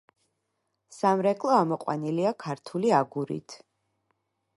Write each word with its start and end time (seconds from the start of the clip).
სამრეკლო 0.99 1.51
ამოყვანილია 1.57 2.31
ქართული 2.45 2.95
აგურით. 3.01 3.59